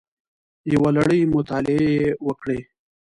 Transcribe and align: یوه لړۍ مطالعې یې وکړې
یوه 0.73 0.89
لړۍ 0.95 1.21
مطالعې 1.33 1.89
یې 1.97 2.07
وکړې 2.27 2.59